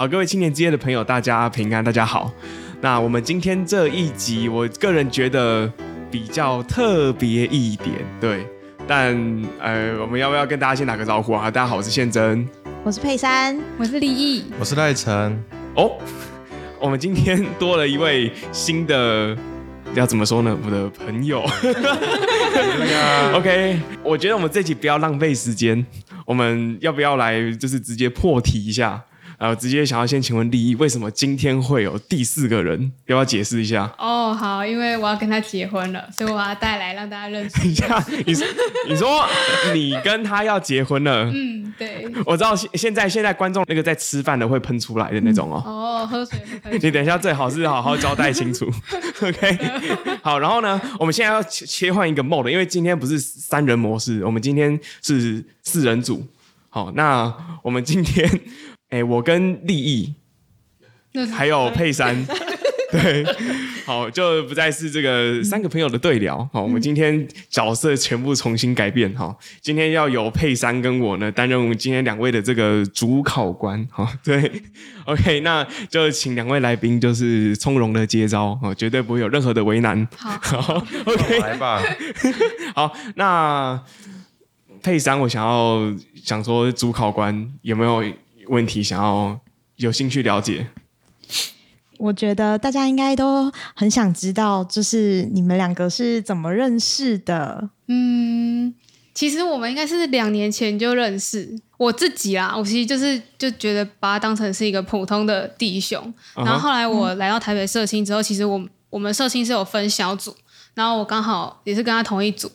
[0.00, 2.32] 好，各位青年之夜的朋友，大家平安，大家好。
[2.80, 5.68] 那我们今天这一集，我个人觉得
[6.08, 8.46] 比较特别一点，对。
[8.86, 9.12] 但
[9.58, 11.50] 呃，我们要不要跟大家先打个招呼啊？
[11.50, 12.48] 大家好，我是宪真，
[12.84, 15.36] 我是佩珊，我是李毅，我是赖晨。
[15.74, 15.98] 哦，
[16.78, 19.36] 我们今天多了一位新的，
[19.94, 20.56] 要怎么说呢？
[20.64, 21.42] 我的朋友。
[23.34, 25.84] OK，我觉得我们这集不要浪费时间，
[26.24, 29.02] 我们要不要来就是直接破题一下？
[29.38, 32.92] 然后直接想要先请问立意，为什么今天会有第四个人？
[33.06, 33.88] 要不要解释一下？
[33.96, 38.04] 哦，好，因为我要跟他结婚了，所以我要带来让大家认识一下。
[38.26, 38.34] 你
[38.88, 39.24] 你说
[39.72, 41.24] 你跟他要结婚了？
[41.32, 42.10] 嗯，对。
[42.26, 45.62] 我知道现现在现在观众那个在吃饭的会喷出来的那种哦。
[45.64, 46.74] 嗯、哦，喝水喷。
[46.74, 48.68] 你等一下最好是好好交代清楚。
[49.22, 49.58] OK，
[50.20, 56.26] 好，然后呢，我们现在要切切换一个 mode，因为今天不是三人模式，我们今天是四人组。
[56.70, 58.28] 好，那我们今天。
[58.90, 60.14] 哎，我跟立意，
[61.30, 62.26] 还有佩珊，
[62.90, 63.22] 对，
[63.84, 66.48] 好，就不再是这个三个朋友的对聊。
[66.52, 69.12] 好，我们今天角色全部重新改变。
[69.14, 73.86] 哈，今天要由佩珊跟我呢担任我们今天两位的这个主考官。
[73.90, 74.50] 哈，对
[75.04, 80.08] ，OK，那就请两位来宾就是从容的接招，哦，绝对不会有任何的为难。
[80.16, 80.30] 好，
[80.62, 81.82] 好，OK，来吧。
[82.74, 83.78] 好，那
[84.82, 85.92] 佩珊，我想要
[86.24, 88.02] 想说，主考官有没有？
[88.48, 89.38] 问题想要
[89.76, 90.68] 有兴趣了解，
[91.98, 97.70] 我觉得大家应该都很想知道，就是你们两个是怎么认识的？
[97.86, 98.74] 嗯，
[99.14, 101.58] 其实我们应该是两年前就认识。
[101.76, 106.12] 我自己啊，我其实就是就觉得把他当成是一个普通的弟兄。
[106.34, 110.34] 然后后来我来到台北社青之后，其实我我们社青是有分小组，
[110.74, 112.50] 然后我刚好也是跟他同一组。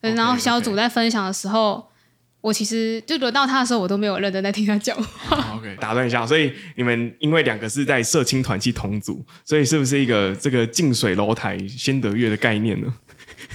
[0.00, 1.87] 然后小组在分享的时候。
[2.48, 5.54] 我其实就轮到他的时候，我都没有认真在听他讲话。
[5.54, 12.92] OK，打断一下，所以你们因为两个是在社青团契同组，所以是不是一个这个近水楼台先得月的概念呢？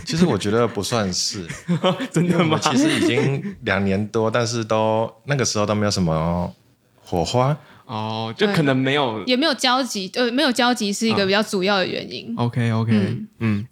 [0.05, 1.47] 其实我觉得不算是，
[2.13, 2.59] 真的吗？
[2.61, 6.53] 其实已经两年多，但是都那个时候都没有什么
[7.01, 12.33] 火花哦，就可能没有，也没有交集，呃，没有交集是一个比较主要的原因。
[12.37, 13.67] 哦、OK，OK，、okay, okay, 嗯，嗯，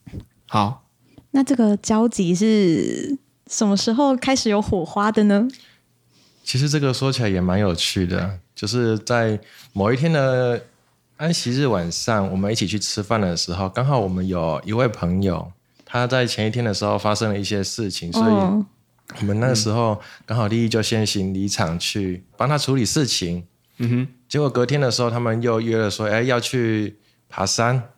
[0.47, 0.87] 好，
[1.31, 3.19] 那这个交集是。
[3.51, 5.45] 什么时候开始有火花的呢？
[6.41, 9.37] 其实这个说起来也蛮有趣的，就是在
[9.73, 10.63] 某一天的
[11.17, 15.51] 安息日晚上，我们一起去吃饭的时候，刚好我们有一位朋友，
[15.85, 18.31] 他在前一天的时候发生了一些事情，所以
[19.19, 23.45] 我们那个时候刚好立意就先行离场去帮他处理事情。
[23.79, 26.95] 嗯哼，结果隔天的时候，他们又约了说，哎，要去
[27.27, 27.90] 爬山。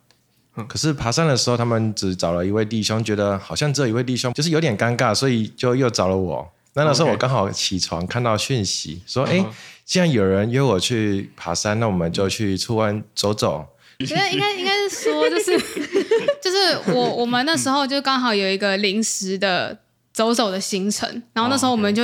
[0.68, 6.48] 可是爬山的时候，他们只找了一位弟兄，觉得好像只有一位弟兄，就是有点尴尬，所以就又找了我。
[6.74, 9.44] 那那时候我刚好起床看到讯息，说：“哎，
[9.84, 13.66] 既然有人约我去爬山，那我们就去出湾走走。”
[14.00, 15.58] 我觉得应该应该是说，就是
[16.42, 19.76] 就是我我们那时候就刚好有一个临时的
[20.12, 22.02] 走走的行程，然后那时候我们就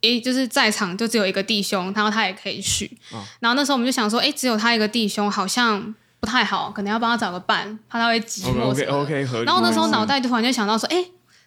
[0.00, 2.90] 诶就是在场就只有一个弟兄，然后他也可以去。
[3.40, 5.94] 然后那时候我们就想说，哎，只有他一个弟兄，好像。
[6.20, 8.70] 不太好，可能要帮他找个伴，怕他会寂寞。
[8.70, 9.46] OK OK 合理。
[9.46, 11.02] 然后那时候脑袋突然就想到说，哎，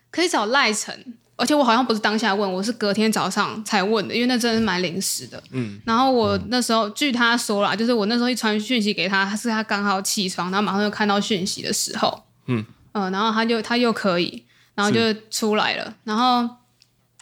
[0.09, 5.41] 可以找赖晨，而且我好像不是当下问，我是隔天早上才问的，因为那真的是蛮临时的。
[5.51, 5.79] 嗯。
[5.85, 15.94] 然后我那时候据他说啦，就是我那时候一传讯息给他，他是他刚好起床，然后马上就看到讯息的时候，嗯嗯、呃，然后他就他又可以，然后就出来了。
[16.03, 16.50] 然后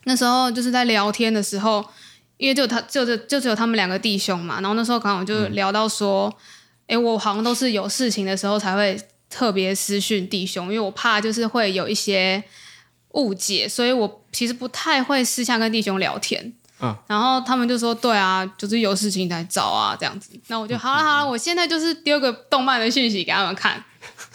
[0.05, 1.83] 那时候就是在聊天的时候，
[2.37, 6.29] 因为就他就就就只有他们两个弟兄嘛，然后那时候刚好就聊到说。
[6.29, 6.43] 嗯
[6.91, 12.43] 哎，我好像都是有事情的时候才会特别私讯弟兄，因为我怕就是会有一些
[13.13, 16.53] 误解，所以我其实不太会私下跟弟兄聊天。
[16.81, 23.81] 嗯，然后他们就说：“对啊，就是有事情来找啊，这样子。”那我就好了好了，我现在就是丢个动漫的讯息给他们看。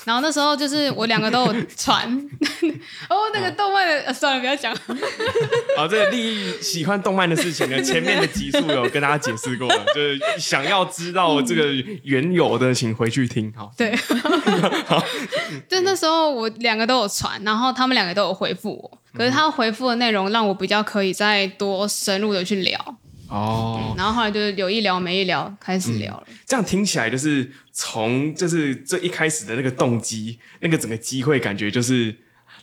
[0.06, 2.08] 然后那时候就是我两个都有传，
[3.10, 4.72] 哦，那个动漫的，啊、算了，不要讲。
[5.76, 11.72] 好，这个利益喜欢动漫的事情呢，前面的集数有跟大家解释过了，就是想要知道这个
[12.04, 13.52] 缘由的，请回去听。
[13.56, 13.96] 好，对，
[14.86, 15.02] 好，
[15.68, 22.96] 就那时候我两个都有传，然后他们两个都有回复我，可是他回复的内容让我比较可以再多深入的去聊。
[23.28, 26.24] 哦、嗯，然后后来就是有一聊没一聊，开始聊了。
[26.28, 32.14] 嗯、这样听起来就是从就是这一开始的那个动机，那个整个机会感觉就是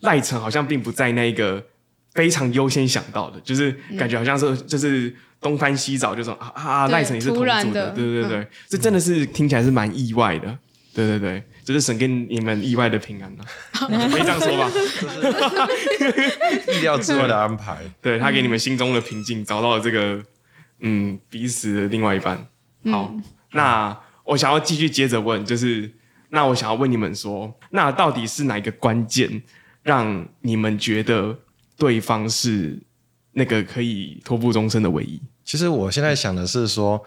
[0.02, 1.66] 赖晨好像并不在那个
[2.14, 7.44] 非常优先想到的，就是感觉好像是就是东翻西找，就说啊啊赖晨也是同组
[7.74, 10.58] 的，对对对对，这、嗯、真的是听起来是蛮意外的，
[10.94, 13.44] 对对对，就是神给你们意外的平安了，
[14.10, 14.72] 可以这样说吧，
[16.74, 20.24] 意料之外的安排，对他给你们心中的平静找到了这个。
[20.86, 22.38] 嗯，彼此的另外一半，
[22.92, 25.90] 好，嗯、那我想要继续接着问，就是
[26.30, 29.42] 那我想要问你们说，那到底是哪一个关键
[29.82, 31.40] 让你们觉得
[31.78, 32.78] 对方是
[33.32, 35.22] 那个可以托付终身的唯一？
[35.46, 37.02] 其实我现在想的是说，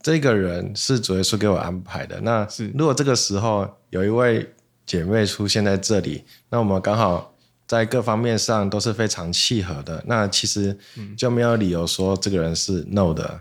[0.00, 2.20] 这个人是主耶稣给我安排的。
[2.20, 4.48] 那是如果这个时候有一位
[4.86, 7.32] 姐妹出现在这里，那我们刚好。
[7.66, 10.78] 在各方面上都是非常契合的，那其实
[11.16, 13.40] 就没有理由说这个人是 no 的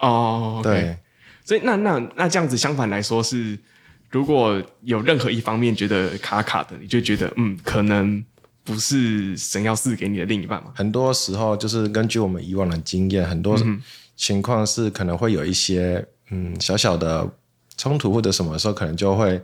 [0.00, 0.60] 哦。
[0.62, 0.96] 对，oh, okay.
[1.42, 3.58] 所以那那那这样子相反来说是，
[4.10, 8.22] 如果有任何一方面觉得卡卡的，你就觉得嗯，可能
[8.62, 10.72] 不是神要赐给你的另一半嘛。
[10.74, 13.58] 很多时候就是根据我们以往的经验，很多
[14.16, 17.26] 情况是可能会有一些嗯小小的
[17.78, 19.42] 冲突或者什么时候，可能就会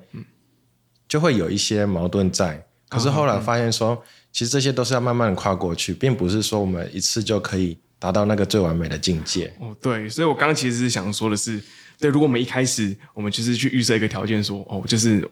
[1.08, 2.62] 就会有一些矛盾在。
[2.90, 4.04] 可是后来发现说。
[4.30, 9.52] 其实这些都是要慢慢的跨过去，并不是说我们一次就可以达到那个最完美的境界。
[9.58, 11.60] 哦，对，所以我刚刚其实是想说的是，
[11.98, 15.28] 对，如果我们一开始我们就是去预设一个条件说，哦，就是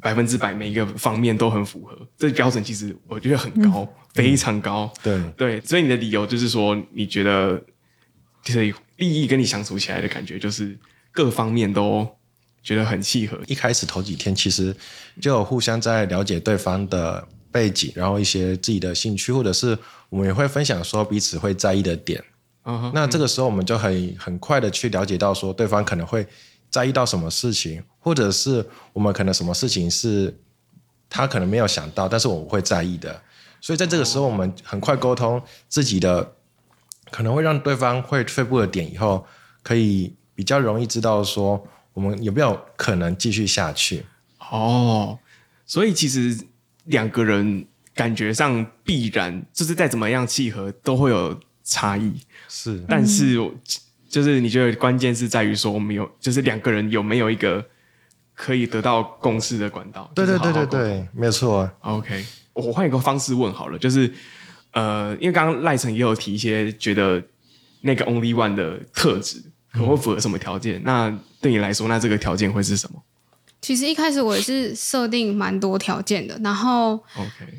[0.00, 4.90] 百分之百每一个方面都很符合，这标准其实我觉得很高，嗯、非常高。
[5.02, 7.62] 对对，所以你的理由就是说，你觉得
[8.42, 10.78] 就是利益跟你相处起来的感觉，就是
[11.10, 12.08] 各方面都
[12.62, 13.38] 觉得很契合。
[13.46, 14.74] 一开始头几天其实
[15.20, 17.28] 就有互相在了解对方的。
[17.52, 19.78] 背景，然后一些自己的兴趣，或者是
[20.08, 22.24] 我们也会分享说彼此会在意的点。
[22.64, 22.92] Uh huh.
[22.94, 26.26] 那这个时候我们就很很快的去了解到说对方可能会
[26.70, 30.34] 在意到什么事情，或者是我们可能什么事情是
[31.10, 33.20] 他可能没有想到，但是我们会在意的。
[33.60, 36.32] 所以在这个时候，我们很快沟通自己的
[37.10, 39.26] 可能会让对方会退步的点以后，
[39.62, 41.62] 可以比较容易知道说
[41.92, 44.06] 我们有没有可能继续下去。
[44.50, 45.18] 哦，oh,
[45.66, 46.38] 所以其实。
[46.84, 52.12] 两个人感觉上必然就是再怎么样契合都会有差异，
[52.48, 52.82] 是。
[52.88, 53.38] 但是
[54.08, 57.64] 就是你觉得关键是在于说我们有，就是两个人有没有一个
[58.34, 60.10] 可以得到共识的管道？
[60.14, 61.70] 对对对对对，没有错。
[61.80, 64.12] OK，我换一个方式问好了，就是
[64.72, 67.22] 呃，因为刚刚赖成也有提一些觉得
[67.82, 70.78] 那个 only one 的特质可能会符合什么条件？
[70.80, 73.02] 嗯、那对你来说，那这个条件会是什么？
[73.62, 76.98] 其实一开始我也是设定蛮多条件的，然后.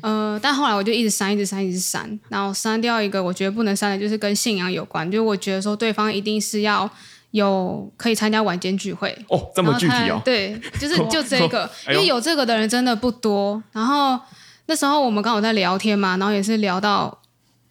[0.02, 6.88] 呃，但后来我就一直删，一直删，一直删，然后删掉一个我觉得不能删的，就是跟信仰有关，就我觉得说对方一定是要
[7.30, 13.62] 有可以参加晚间聚会哦，这么具体哦，对，就是 就这个， 因为有这个的人真的不多。
[13.72, 14.20] 然后
[14.66, 17.18] 那时候我们刚好在聊天嘛，然后也是聊到，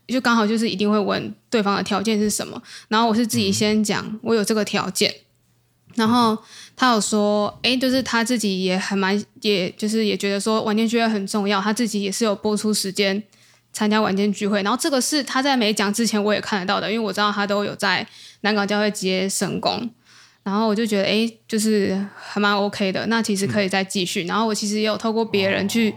[0.07, 5.13] 就刚好就是一定会问对方的条件是什么，然后我是自己先讲，嗯、我有这个条件，
[5.95, 6.37] 然后。
[6.75, 13.21] 他有说，哎，就是他自己也很蛮，也就是也觉得说晚间聚会很重要，他自己也是有播出时间
[13.71, 14.63] 参加晚间聚会。
[14.63, 18.05] 然后这个是他在没讲之前我也看得到的，因为我知道他都有在
[18.41, 19.87] 南港教会接圣工。
[20.41, 23.05] 然后我就觉得，哎，就是还蛮 OK 的。
[23.05, 24.23] 那其实可以再继续。
[24.23, 25.93] 然后我其实也有透过别人去，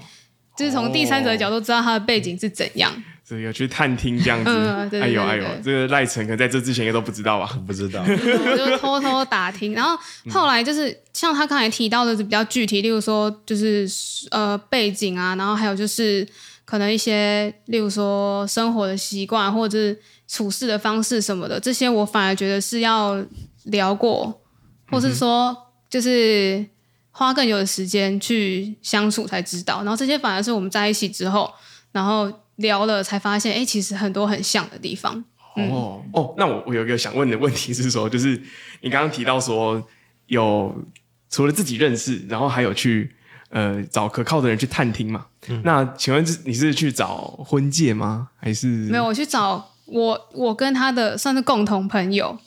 [0.58, 3.02] 就是从第三者的角度知道他的背景是怎样。
[3.28, 7.58] 是有去探听这样子， 嗯、对对对对哎呦哎呦，这个赖晨可能在这之前应该都不知道吧？
[7.67, 9.99] 不知道，我就偷偷打听，然后
[10.31, 13.88] 后来就是像他刚才提到的是比较具体，例如说就是
[14.31, 16.26] 呃背景啊，然后还有就是
[16.64, 19.99] 可能一些例如说生活的习惯或者是
[20.29, 23.20] 处事的方式什么的，这些我反而觉得是要
[23.64, 24.40] 聊过，
[24.88, 25.56] 或是说
[25.90, 26.64] 就是
[27.10, 31.53] 花更久的时间去相处才知道，然后这些反而是我们在一起之后，
[31.91, 32.32] 然后。
[32.56, 35.25] 聊了才发现，哎、欸，其实很多很像的地方。
[35.56, 38.41] 嗯、哦哦，那我我有一个想问的问题是说，就是
[38.82, 39.82] 你刚刚提到说
[40.27, 40.84] 有
[41.31, 43.15] 除了自己认识，然后还有去
[43.48, 45.27] 呃找可靠的人去探听嘛？
[45.48, 48.29] 嗯、那请问你是去找婚介吗？
[48.36, 49.05] 还是没有？
[49.06, 52.39] 我去找我我跟他的算是共同朋友。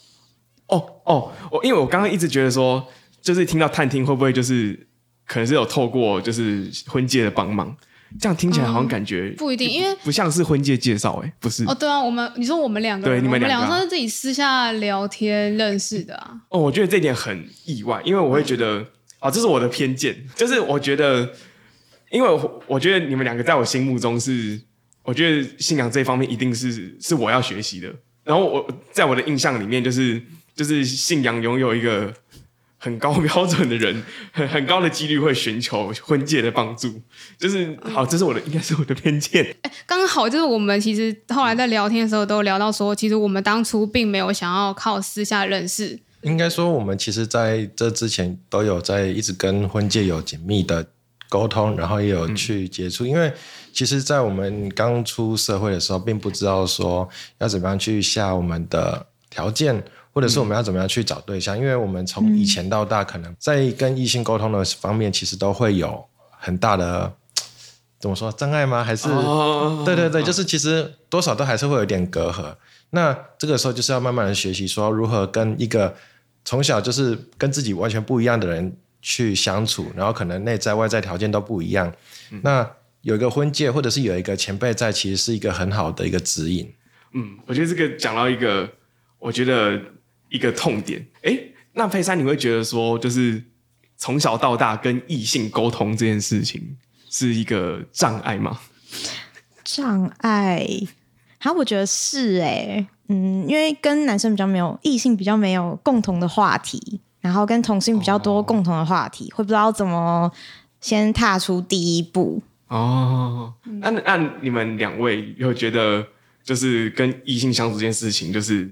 [0.68, 2.86] 哦哦，我因为我刚刚一直觉得说，
[3.20, 4.86] 就是听到探听会不会就是
[5.26, 7.76] 可能是有透过就是婚介的帮忙。
[8.18, 16.34] 这样听起来好像感觉、嗯、不一定，因为不像是婚介介绍，哎，不是哦，对啊，我们你说我们两个，对，你们两个是自己私下聊天认识的啊。
[16.48, 18.78] 哦，我觉得这点很意外，因为我会觉得
[19.20, 21.30] 啊、哦，这是我的偏见，就是我觉得，
[22.10, 24.60] 因为我，我觉得你们两个在我心目中是，
[25.04, 30.20] 我觉得信仰这一方面一定是是我要学习的，然后我在我的印象里面，就是
[30.54, 32.12] 就是信仰拥有一个。
[32.82, 36.90] 很高标准的人，很 很高的几率会寻求婚介的帮助，
[37.38, 39.54] 就是好，这是我的，应该是我的偏见。
[39.60, 46.00] 哎，刚好就是我们其实后来在聊天的时候都聊到说，其实我们当初并没有想要靠私下认识。
[46.22, 50.86] 应该说，我们其实在这之前都有在一直跟婚介有紧密的
[51.28, 53.04] 沟通，然后也有去接触。
[53.04, 53.32] 嗯、因为
[53.74, 57.08] 其实，在我们刚出社会的时候，并不知道说
[57.38, 59.82] 要怎么样去下我们的条件。
[60.12, 61.56] 或者是我们要怎么样去找对象？
[61.56, 67.12] 嗯、因为我们从以前到大，可能在跟异性沟通的方面，其实都会有很大的
[67.98, 68.82] 怎么说障碍吗？
[68.82, 72.54] 还是、哦、对对对，就是其实多少都还是会有点隔阂。
[72.90, 75.94] 那这个时候就是要慢慢的学习，说如何跟一个
[76.44, 81.92] 从小就是跟自己完全不一样的人去相处，然后可能内在外在条件都不一样。
[82.32, 82.68] 嗯、那
[83.02, 86.70] 有一个婚介，或者是有一个前辈在，其实是一个很好的一个指引。
[87.14, 88.68] 嗯，我觉得这个讲到一个，
[89.18, 89.80] 我觉得
[90.30, 91.06] 一个痛点。
[91.22, 91.38] 哎，
[91.74, 93.42] 那佩珊，你会觉得说，就是
[93.96, 96.76] 从小到大跟异性沟通这件事情
[97.10, 98.58] 是一个障碍吗？
[99.64, 100.66] 障碍？
[101.38, 110.30] 好，我觉得是哎、欸，嗯，因为跟男生比较没有，异性比较没有共同的话题，然后跟同性比较多共同的话题，哦、会不知道怎么
[110.80, 112.42] 先踏出第一步。
[112.68, 116.06] 哦，那那你们两位有觉得，
[116.44, 118.70] 就是跟异性相处这件事情，就是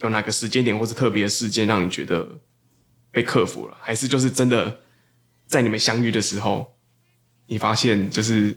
[0.00, 2.26] 有哪个时间点或是特别的事件让你觉得
[3.10, 4.80] 被克服了，还是就是真的
[5.46, 6.74] 在你们相遇的时候，
[7.46, 8.56] 你发现就是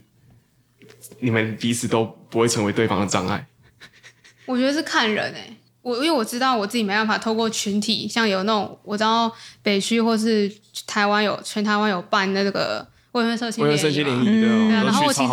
[1.19, 3.47] 你们彼此都不会成为对方的障碍？
[4.45, 9.31] 我觉得是看人诶、我因为我知道我自己没办法透过群体，像有那种我知道
[9.61, 10.51] 北区或是
[10.87, 12.92] 台湾有全台湾有办那个。
[13.13, 15.27] 我有社区联谊，对，然后我其实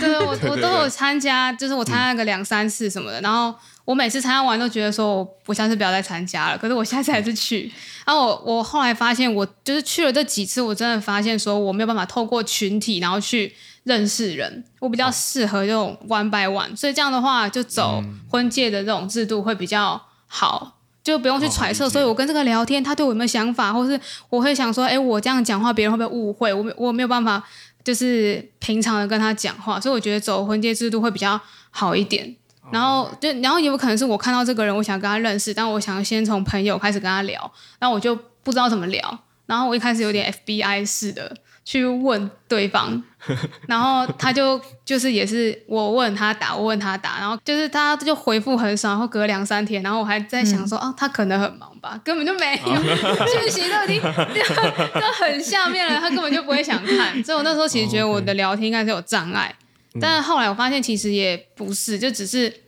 [0.00, 3.52] 对，我 我都有参加，就是我参加个两三次什么的，然后
[3.84, 7.70] 我每次参加完都觉得说，我我下次不要再参加了，可是我下次还是去。
[8.06, 20.77] 然后我我后来发现，我就是去了这几次，我真的发现说，我没有办法透过群体然后去认识人，我比较适合这种 one by one，所以这样的话就走婚介的这种制度会比较好。
[21.08, 23.98] 就不用去揣测，哦、所以我跟这个聊天，他对我有没有想法，或是
[24.28, 26.52] 我会想说，哎，我这样讲话，别人会不会误会？
[26.52, 27.42] 我没我没有办法，
[27.82, 32.36] 就是平常的跟他讲话，所以我觉得走婚介制度会比较好一点。
[32.60, 41.34] 哦、然后就然后也有可能是我看到这个人，我想跟他认识，但我想先从朋友开始跟他聊，然后我就不知道怎么聊，然后我一开始有点 FBI 式的。
[41.68, 43.04] 去问对方，
[43.68, 52.56] 然后他就就是也是我问他答，我问他答，然后就是他就回复很少，然后隔两三天，然后我还在想说，嗯、哦，他可能很忙吧，根本就没有
[53.28, 54.00] 讯息都已经
[54.98, 57.22] 都很下面了，他根本就不会想看。
[57.22, 59.54] 所以我那时候其实觉得我的聊天应该是有障碍，
[59.92, 62.62] 嗯、但是后来我发现其实也不是，就只是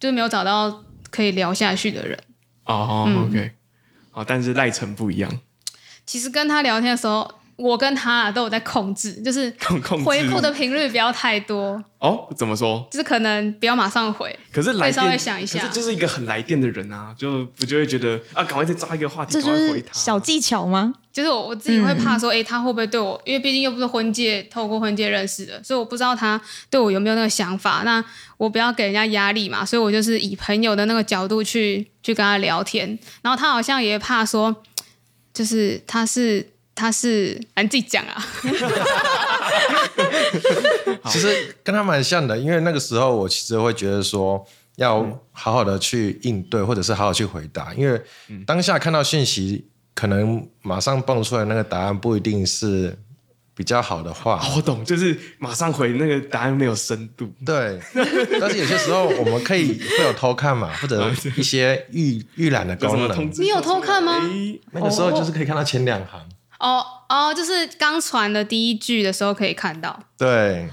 [0.00, 2.18] 就没有找到可以聊下去的人。
[2.64, 3.52] 哦、嗯、，OK，
[4.10, 5.30] 好，但是赖成不一样。
[6.04, 7.38] 其实跟他聊天的时候。
[7.60, 9.54] 我跟他都有在控制，就是
[10.04, 11.82] 回复的频率不要太多。
[11.98, 12.88] 哦，怎么说？
[12.90, 19.92] 就是可能不要马上回，可是来电稍微想一下，这就是一个很来电的人啊，就不就会觉得啊，赶快再抓一个话题，赶快回他。
[19.92, 20.94] 小技巧吗？
[21.12, 23.20] 就是我我自己会怕说，哎、嗯欸，他会不会对我？
[23.26, 26.40] 因为毕竟又不是婚介，透过婚介认识的，所以我不知道他
[26.70, 27.82] 对我有没有那个想法。
[27.84, 28.02] 那
[28.38, 32.98] 我不要给人家压力嘛，所以我就是以朋友的那个角度去去跟他聊天。
[33.20, 34.56] 然后他好像也怕说，
[35.34, 36.48] 就是他是。
[36.80, 38.24] 他是，你自己讲啊。
[41.10, 44.42] 其实跟他蛮像的，因为那个时候我其实会觉得说，
[44.76, 48.00] 要好好的去应对，或者是好好去回答，因为
[48.46, 52.96] 当下看到讯息，可能马上蹦出来那个答案不一定是。
[53.52, 57.30] 比较好的话，我懂，就是马上回那个答案没有深度。
[57.44, 57.78] 对，
[58.40, 63.30] 但是有些时候我们可以会有偷看嘛，或者一些预预览的功能。
[63.36, 64.18] 你有偷看吗？
[64.72, 66.26] 那个时候就是可以看到前两行。
[66.60, 69.98] 哦哦，就是刚传的第一句的时候可以看到。
[70.16, 70.68] 对。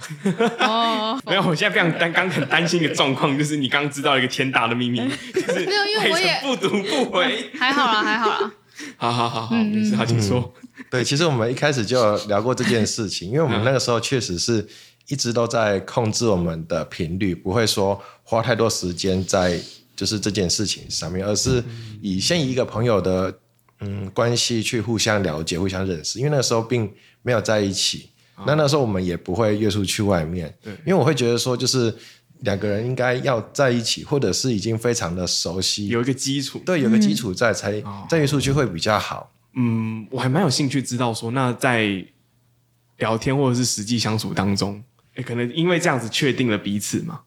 [0.59, 4.99] 哦， 没有，我现在非常担刚很担心一个状况，就是你刚知道一个天大的秘密，
[5.33, 7.49] 就是没有，因为我也不读不回。
[7.57, 8.51] 还好啦，还好啦。
[8.95, 10.53] 好好好好，没事，好，请说。
[10.91, 14.67] 对，其实我们一开始就聊过这件事情，因为我们那个时候确实是
[15.07, 19.59] 一直都在控制我们的频率，不会说花太多时间在
[19.95, 21.63] 就是这件事情上面，而是
[22.03, 23.33] 以先以一个朋友的
[23.79, 26.19] 嗯关系去互相了解、互相认识。
[26.19, 26.91] 因为那个时候并
[27.21, 28.09] 没有在一起，
[28.45, 30.53] 那那时候我们也不会约出去外面。
[30.61, 31.93] 对，因为我会觉得说，就是
[32.39, 39.31] 两个人应该要在一起，或者是已经非常的熟悉，有一个基础，对，有个基础在，才再约出去会比较好。
[39.55, 42.05] 嗯，我还蛮有兴趣知道说，那在
[42.97, 44.83] 聊天或者是实际相处当中，
[45.15, 47.21] 哎，可能因为这样子确定了彼此吗？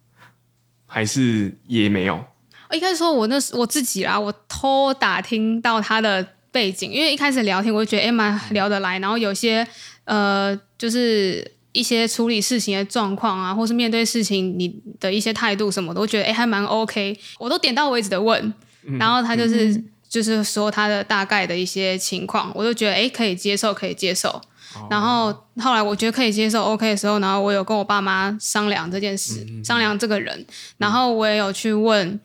[0.86, 2.24] 还是也没有？
[2.68, 9.66] 我一开始说我那是我自己啦，我偷打听到他的背景，因为一开始聊天我就觉得诶蛮聊得来，然后有些
[10.04, 18.52] 呃就是一些处理事情的状况啊，或是面对事情你的一些态度什么的，我觉得诶还蛮 OK，我都点到为止的问，
[18.98, 19.72] 然后他就是。
[19.72, 24.28] 嗯就是说他的大概的一些情况，我就觉得哎可以接受，可以接受。
[24.74, 24.90] Oh.
[24.90, 30.44] 然后后来我觉得可以接受，OK 的时候，然后我有跟我爸妈商量这件事，嗯、商量这个人，
[30.78, 32.18] 然后我也有去问，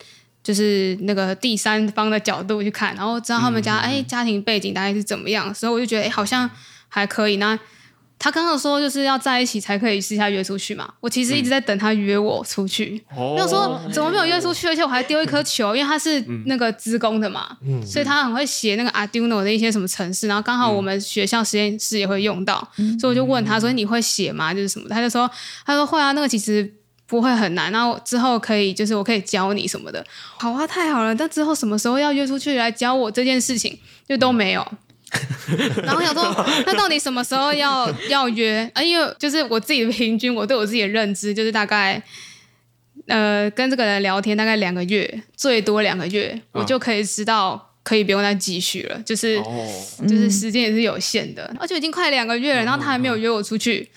[0.46, 6.48] 就是那个第三方的角度去看，然后知道他们家哎、嗯、家庭背景大概是怎么样，所以我就觉得哎好像
[6.86, 7.38] 还可以。
[7.38, 7.58] 那
[8.16, 13.04] 他刚刚说就是要在一起才可以私下约出去嘛，我其实一直在等他约我出去。
[13.10, 24.54] 没有、嗯、说怎么没有约出去，而且我还丢一颗球，因为他是那个资工的嘛，嗯、所以他很会写那个 Arduino 的一些什么程式，然后刚好我们学校实验室也会用到，嗯、所以我就问他说你会写吗？
[24.54, 24.88] 就是什么？
[24.88, 25.28] 他就说
[25.66, 26.72] 他说会啊，那个其实
[27.06, 30.04] 不会很难，然后之后可以就是我可以教你什么的。
[30.38, 34.66] 好啊，太好了，但之后什么时候要约出去来教我这件事情，就都没有。
[35.84, 38.68] 然后我想说，那到底什么时候要 要约？
[38.74, 42.02] 啊，因为就是我自己的平均，我对我自己的认知就是大概，
[43.06, 49.00] 呃，跟这个人聊天大概两个月，最多两个月，我就可以知道可以不用再继续了。
[49.06, 49.70] 就是、哦、
[50.02, 53.88] 就是时间也是有限的，而且已经快两个月了，然后他还没有约我出去，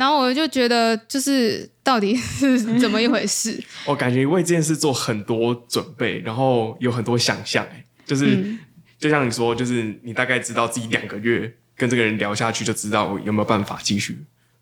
[0.00, 3.62] 然后我就觉得就是到底 是怎么一回事？
[3.84, 8.34] 我 感觉为这件事做很多准备，然后有很多想象，哎，就是。
[8.36, 8.58] 嗯
[9.00, 14.12] 就像你说，就是你大概知道自己两个月跟这个人聊下去，就知道有没有办法继续，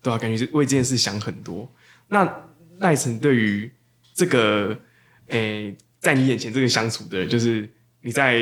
[0.01, 0.17] 对吧、啊？
[0.17, 1.69] 感觉是为这件事想很多。
[2.07, 3.69] 那赖晨对于
[4.13, 4.79] 这个，
[5.27, 7.69] 诶、欸，在你眼前这个相处的人，就是
[7.99, 8.39] 你在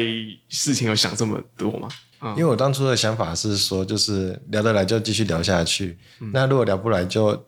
[0.49, 1.89] 事情有想这么多吗？
[2.21, 5.97] 嗯、因为我当初的想法是说，就是聊得来就继续聊下去。
[6.19, 7.43] 嗯、那如果聊不来就，就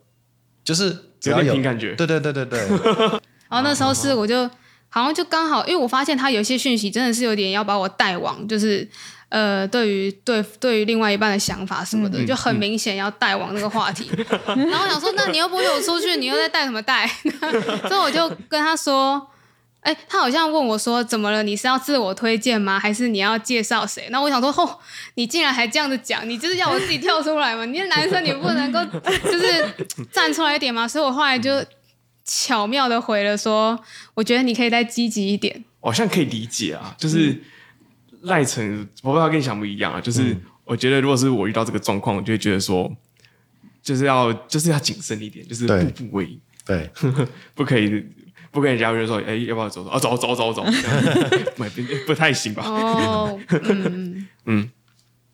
[0.65, 1.95] 就是只要有凭感觉。
[1.95, 2.59] 对对对对对。
[3.49, 4.49] 然后那时候是我就。
[4.91, 8.89] 好像就刚好，因为我发现他有些讯息真的是有点要把我带往，就是
[9.29, 14.09] 呃，对于对对于另外一半的想法什么的，嗯、就很明显要带往那个话题。
[14.47, 17.07] 嗯、 然后我想说，那你又不约我出去，你又在带什么带？
[17.87, 19.23] 所以我就跟他说，
[19.81, 21.41] 哎，他好像问我说，怎么了？
[21.43, 22.79] 你是要自我推荐吗？
[22.79, 24.07] 还是你要介绍谁？
[24.11, 24.79] 那我想说，哦，
[25.15, 27.65] 你竟然还这样子讲，你就是要我自己跳出来吗？
[27.65, 28.83] 你是男生，你不能够
[29.23, 29.65] 就是
[30.11, 30.87] 站出来一点吗？
[30.87, 31.63] 所以我后来就。
[32.31, 33.83] 巧妙的回了说，
[34.13, 35.65] 我觉得你可以再积极一点。
[35.79, 37.41] 好像可以理解啊，就是
[38.21, 39.99] 赖成，我不知道跟你想不一样啊。
[39.99, 42.95] 就是我觉得，如果是我遇到这个状况，我就会觉得说，
[43.81, 46.39] 就是要就是要谨慎一点，就是步步为营。
[46.67, 46.87] 对，
[47.55, 48.05] 不可以
[48.51, 49.89] 不跟人家约说，哎，要不要走走？
[49.89, 50.63] 啊，走走走走，
[51.55, 51.63] 不
[52.07, 52.63] 不太行吧？
[52.65, 54.69] 哦， 嗯嗯。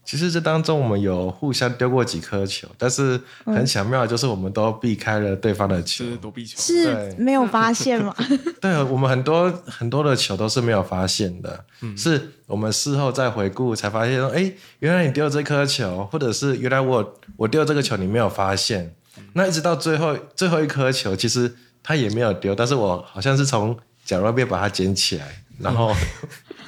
[0.08, 8.16] 其实这当中我们有互相丢过几颗球，但是很巧妙的就是我们都避开了对方的球，是躲避球，是没有发现吗？
[8.62, 18.94] 对，我们很多很多的球都是没有发现的，嗯、是我们事后再回顾才发现说，哎，原来你丢了这颗球，或者是原来我我丢这个球你没有发现，
[19.34, 21.52] 那一直到最后最后一颗球，其实
[21.86, 25.94] 他也没有丢，但是我好像是从角落那边把它捡起来，然后。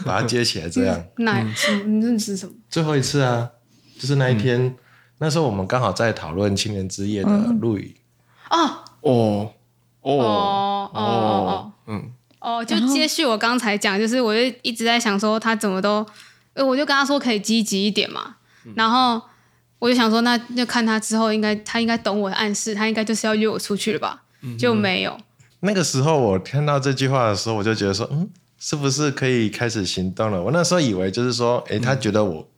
[0.06, 1.04] 把它接起来，这样。
[1.18, 1.74] 哪一次？
[1.84, 2.54] 你认识什么？
[2.70, 3.50] 最后一次啊，
[3.98, 4.76] 就是那一天，
[5.18, 7.96] 那时候我们刚好在讨论青年之夜的录影。
[8.52, 9.52] 哦哦
[10.02, 16.06] 哦哦哦嗯哦，就接续我刚才讲，就是我就一直在想说他怎么都，
[16.54, 18.36] 我就跟他说可以积极一点嘛，
[18.76, 19.20] 然后
[19.80, 24.22] 我就想说那就看他之后应该他应该懂我的暗示，他应该就是要约我出去了吧？
[24.58, 25.18] 就没有。
[25.62, 28.30] 那个时候我听到这句话的时候，我就觉得说嗯。
[28.60, 30.42] 是不是可以开始行动了？
[30.42, 32.50] 我那时候以为就是说，诶，他觉得我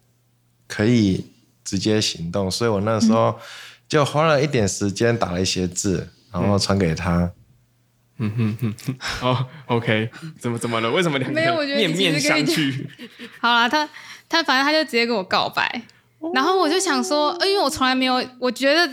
[0.65, 1.25] 可以
[1.65, 3.37] 直接行动，所以我那时候
[3.85, 7.29] 就花了一点时间打了一些字，然后传给他。
[8.17, 10.89] 嗯哼哼哼，哦，OK，怎么怎么了？
[10.89, 12.87] 为什么两个面面相觑？
[13.41, 13.85] 好啦，他
[14.29, 15.81] 他反正他就直接跟我告白，
[16.33, 18.89] 然后我就想说，因为我从来没有，我觉得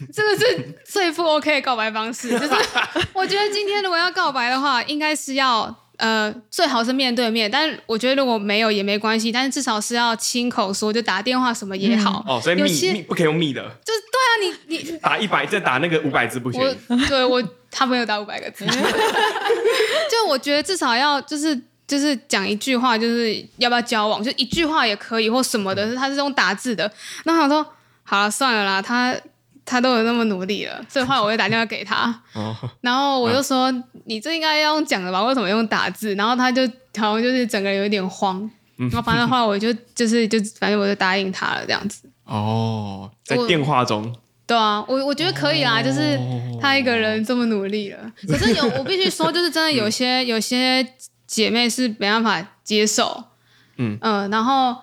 [0.12, 2.54] 这个是最不 OK 的告白方式，就是
[3.12, 5.74] 我觉得今天如果要告白的话，应该是要。
[5.98, 12.22] 呃，最好是面对面，但是我觉得如果没有也没关系，但是至少是要亲口说，就打电话什么也好。
[12.24, 13.60] 嗯、哦，所以密些密不可以用密的。
[13.84, 16.60] 就是对啊，你你打一百再打那个五百字不行。
[16.60, 18.64] 我对我他没有打五百个字，
[20.08, 26.88] 就我觉得至少要就是就是讲一句话，就是要不要交往，就一句话也可以或什么的，是、他是用打字的。
[27.24, 27.66] 那我想说，
[28.04, 29.16] 好了算了啦，他。
[29.68, 32.18] 他都有那么努力了， 所以后来我就打电话给他，
[32.80, 33.70] 然后我就说
[34.06, 35.22] ：“你这应该要用讲的吧？
[35.22, 36.62] 为什么用打字？”然后他就
[36.96, 42.08] 好像就是整个人有点慌，然后反正的话我就就是就反正我就答应他了这样子。
[42.24, 44.10] 哦，在电话中。
[44.46, 46.18] 对啊，我我觉得可以啦，就是
[46.58, 50.86] 他一个人这么努力了，可是有 我必须说，就是真的有些有些
[51.26, 53.24] 姐妹是没办法接受，
[53.76, 54.74] 嗯嗯，然后。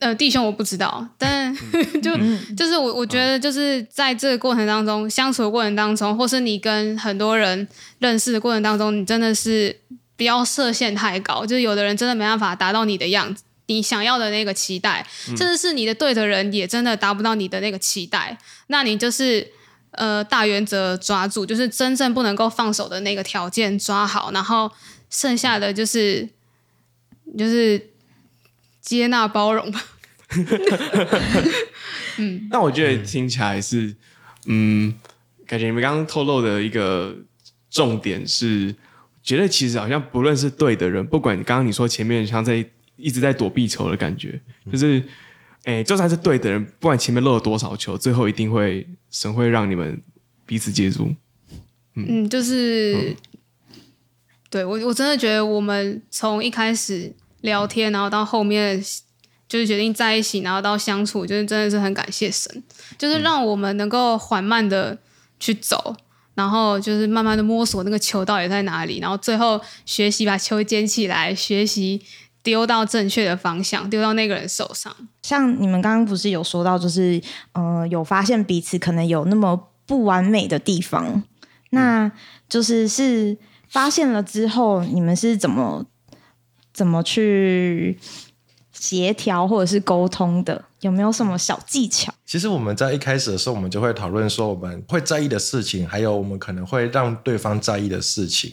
[0.00, 1.52] 呃，弟兄我不知道，但
[2.00, 2.16] 就
[2.56, 7.66] 就是我我觉得就是在这个过程当中相处的过程当中，或是你跟很多人
[7.98, 9.80] 认识的过程当中，你真的是
[10.16, 19.48] 不要设限太高，就是有的人真的没办法达到你的样子，你想要的那个期待，甚至是你的对的人也真的达不到你的那个期待，那你就是
[19.90, 24.70] 呃大原则抓住，就是真正不能够放手的那个条件抓好，然后
[25.10, 26.28] 剩下的就是
[27.36, 27.90] 就是
[28.88, 29.84] 接纳包容吧。
[32.16, 33.94] 嗯，那我觉得听起来是，
[34.46, 34.94] 嗯，
[35.46, 37.14] 感觉你们刚刚透露的一个
[37.70, 38.74] 重点是，
[39.22, 42.64] 觉得其实好像不论是对的人，不管刚刚你说前面像在
[42.96, 44.40] 一直在躲避球的感觉，
[44.72, 44.98] 就是，
[45.64, 50.00] 哎、欸，就算是对的人，不管前面漏了多少球，最后一定会神会让你们
[50.46, 51.14] 彼此接住。
[51.94, 53.16] 嗯，嗯就是，嗯、
[54.48, 58.82] 对我我真的觉得我们从一开始聊天，然后到后面。
[59.48, 62.62] 就是决定在一起，然后到相处，就是真的是很感谢神，
[62.98, 64.98] 就是让我们能够缓慢的
[65.40, 65.96] 去走，
[66.34, 72.02] 然后就是慢慢的摸索那个球到底在哪里，然后最后学习把球捡起来，学习
[72.42, 74.94] 丢到正确的方向，丢到那个人手上。
[75.22, 77.18] 像你们刚刚不是有说到，就是
[77.52, 81.22] 呃有发现彼此可能有那么不完美的地方，
[81.70, 82.12] 那
[82.50, 85.86] 就是是发现了之后，你们是怎么
[86.78, 87.98] 怎么去？
[88.80, 92.14] 协调或者是沟通的，有没有什么小技巧？
[92.24, 98.52] 其实我们在一开始的时候，我们就会讨论说我们会在意的事情，还有我们可能会让对方在意的事情。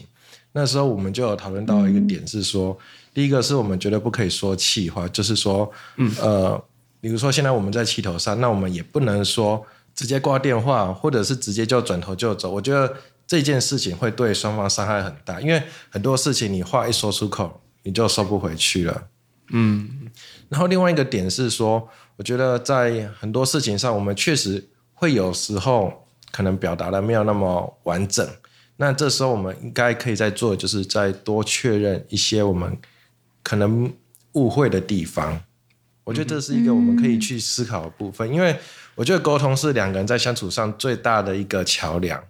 [0.50, 2.76] 那时候我们就有讨论到一个点是说，嗯、
[3.14, 6.60] 第一个是我们绝对不可以说气话，就是说，嗯呃，
[7.00, 12.50] 比如说现在我们在气头上，那我们也不能说直接挂电话，或者是直接就转头就走。
[12.50, 12.92] 我觉得
[13.28, 19.08] 这件事情会对双方伤害很大，因为很多事情你话一说出口，你就收不回去了。
[19.52, 20.10] 嗯，
[20.48, 28.28] 然后另外一个点是说，我觉得在很多事情上，我们确实会有时候可能表达的没有那么完整。
[28.78, 32.76] 那这时候我们应该可以再做，就是再多确认一些我们
[33.44, 33.90] 可能
[34.32, 35.40] 误会的地方。
[36.02, 38.56] 我觉得这是一个我们可以去思考的部分，因为
[38.96, 42.22] 我觉得沟通是两个人在相处上最大的一个桥梁。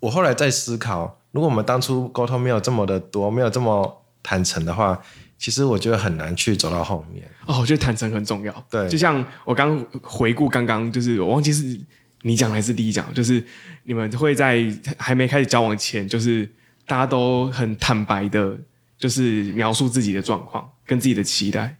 [0.00, 5.00] 我后来在思考，如果我们当初沟通没有这么的多，没有这么坦诚的话。
[5.36, 8.66] 其实我觉得很难去走到后面哦，我觉得坦诚很重要。
[8.70, 11.78] 对，就像我刚回顾刚刚，就是我忘记是
[12.22, 13.44] 你讲还是第一讲，就是
[13.82, 14.64] 你们会在
[14.96, 16.48] 还没开始交往前，就是
[16.86, 18.56] 大家都很坦白的，
[18.96, 21.76] 就是描述自己的状况跟自己的期待，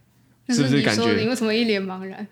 [0.49, 1.15] 是不是感觉？
[1.15, 2.27] 你为什么一脸茫然？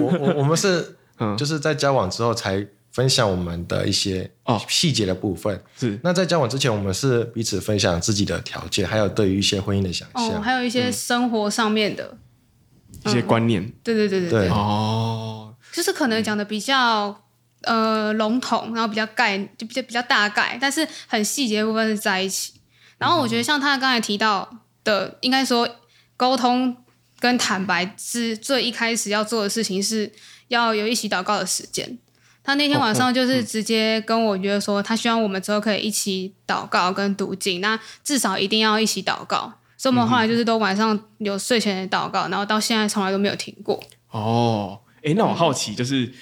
[0.00, 2.66] 我我我们是嗯，就是在交往之后才。
[2.92, 5.98] 分享我们的一些哦细节的部分、哦、是。
[6.04, 12.16] 那在交往之前，我们是彼此分享自己的条件，还有对于一些婚姻的想象，哦，还有一些生活上面的、
[13.04, 13.66] 嗯、一些观念。
[13.82, 17.24] 对对对对对，对哦，就是可能讲的比较
[17.62, 22.52] 呃笼统，然后比较概就比较比较大概，但是很细节的部分是在一起。
[22.98, 24.48] 然后我觉得像他刚才提到
[24.84, 25.68] 的，嗯、应该说
[26.16, 26.76] 沟通
[27.18, 30.12] 跟坦白是最一开始要做的事情，是
[30.48, 31.98] 要有一起祷告的时间。
[32.44, 39.52] 他那天晚上就是直接跟我约说，他希望我们之后可以一起祷告跟读经，那至少一定要一起祷告。
[39.76, 43.82] 所以我们后来就是都晚上有睡前的祷告，然后到现在从来都没有停过。
[44.10, 46.12] 哦，哎，那我好奇就是，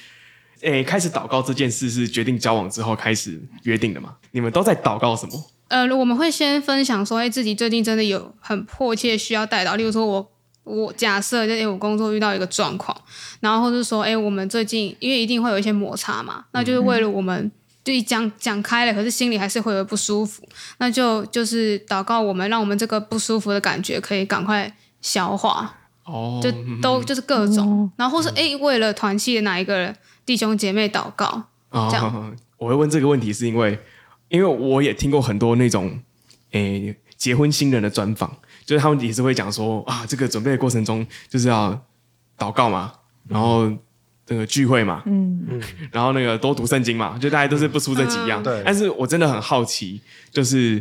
[0.63, 4.17] 哎，开始祷告这件事是决定交往之后开始约定的吗？
[4.33, 5.51] 你们都在祷告什么？
[5.69, 10.31] 呃，我们会先分享说，哎，自己最近真的有很迫切需要带祷，例如说我。
[10.71, 12.97] 我假设就因为我工作遇到一个状况，
[13.41, 17.51] 然后或者说，哎，我们最近因为一定会有一些摩擦嘛，那就是为了我们
[17.83, 20.43] 就讲讲开了，可是心里还是会有不舒服，
[20.79, 25.77] 那就就是祷告我们，让我们这个不舒服的感觉可以赶快消化。
[26.05, 26.51] 哦，就
[26.83, 29.95] 都就是各种，然后或是哎，为了团契的哪一个
[30.27, 31.45] 弟兄姐妹祷告。
[31.71, 32.35] 哦，这样。
[32.59, 33.79] 我会问这个问题是因为，
[34.29, 36.01] 因为我也听过很多那种，
[36.51, 38.37] 哎，结婚新人的专访。
[38.71, 41.77] 就是他们也是会讲说啊，这个准备的过程中就是要
[42.39, 42.93] 祷告嘛，
[43.27, 43.69] 然后
[44.29, 48.41] 那个聚会嘛，嗯嗯，然后那个多读圣经嘛，就大家都是不出这几样。
[48.41, 48.63] 对、嗯。
[48.65, 50.81] 但是我真的很好奇，就是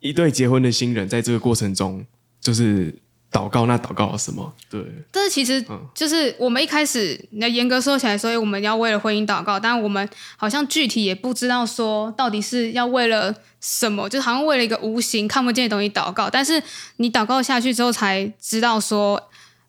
[0.00, 2.04] 一对结婚的新人在这个过程中，
[2.40, 2.92] 就是
[3.32, 4.52] 祷告，那祷告了什么？
[4.68, 4.80] 对。
[5.12, 5.64] 但是其实
[5.94, 13.34] 就是我们一开始，那严格说起来，所以我们要为了婚姻祷告，但我们好像具体也不知道说到底是要为了。
[13.62, 14.08] 什么？
[14.08, 16.62] 就好像为了一个无形看不见的东西祷告，但是
[16.96, 19.22] 你祷告下去之后才知道说，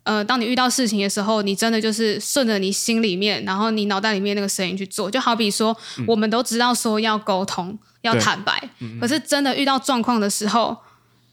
[0.03, 5.11] 呃，当你遇到事情的时候，你真的就是顺着你心里面，然后你脑袋里面那个声音去做。
[5.11, 10.77] 就好比说，嗯、我们都知道说要沟通，要坦白，嗯、可是真的遇到状况的时候，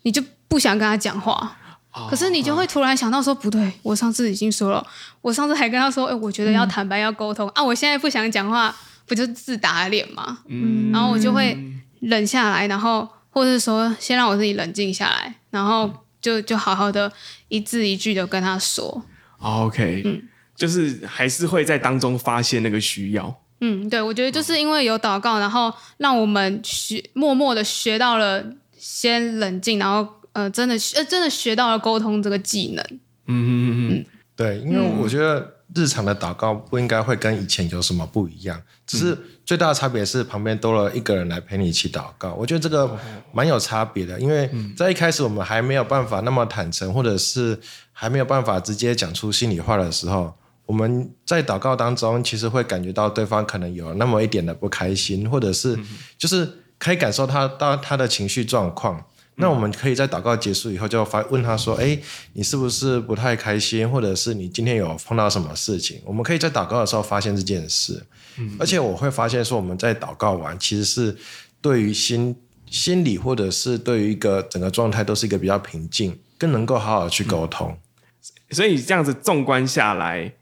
[0.02, 1.56] 你就不想跟他讲话。
[1.92, 4.86] 哦、可是你就会突然想到说，不对，我上次已经说了，
[5.22, 8.74] 我上次还跟他说，哎，我觉得要坦白，要沟通、嗯、啊，我现在不想讲话，
[9.06, 10.38] 不就自打脸吗？
[10.48, 11.56] 嗯，然后我就会。
[12.00, 17.12] 冷下来，然后或者是说，先让我自己冷静下来，然后就就好好的
[17.48, 19.02] 一字一句的跟他说。
[19.40, 20.22] OK，嗯，
[20.54, 23.42] 就是还是会在当中发现那个需要。
[23.60, 28.44] 嗯，对，我觉得就是因为有祷告，然后让我们学默默的学到了
[28.76, 32.84] 先冷静，然后呃，真的呃，真的学到了沟通这个技能。
[33.26, 34.04] 嗯嗯嗯嗯，
[34.36, 42.32] 对，因为我觉得日常的祷告不应该会跟以前有什么不一样，只是最大的差别是旁边多了一个人来陪你一起祷告。
[42.34, 42.96] 我觉得这个
[43.32, 47.58] 蛮有差别的，因为在一开始我们还没有办法那么坦诚，或者是
[47.92, 50.32] 还没有办法直接讲出心里话的时候，
[50.66, 55.76] 我们在祷告当中其实会感觉到对方可能有那么一点的不开心，或者是
[56.16, 56.48] 就是
[56.78, 59.04] 可以感受他到他的情绪状况。
[59.40, 61.96] 那我们可以在祷告结束以后，就发问他说：“哎，
[62.32, 63.88] 你是不是不太开心？
[63.88, 68.04] 或者是你今天有碰到什么事情？”我们可以在祷告的时候发现这件事。
[68.36, 71.16] 嗯，而且我会发现说，我们在祷告完，其实是
[71.60, 72.34] 对于心
[72.68, 77.70] 心理或者是对于一个整个状态，都是一个比较平静，更能够好好去沟通。
[77.70, 80.32] 嗯，所以这样子纵观下来，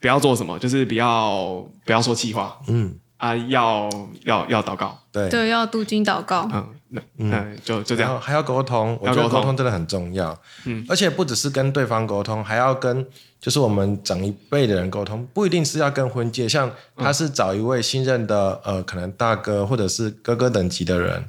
[0.00, 2.60] 不要做什么，就是不要不要说气话。
[2.68, 2.98] 嗯。
[3.18, 3.90] 啊，要
[4.24, 5.28] 要要祷告，对。
[5.28, 13.04] 对，要读经祷告，嗯，那嗯，就就这样，还要沟通，我觉得沟通真的很重要，嗯，而且不只是跟对方沟通，还要跟
[13.40, 21.24] 就是我们长一辈的人沟通，不一定是要跟婚介，像他是找一位信任的呃，可能大哥或者是哥哥等级的人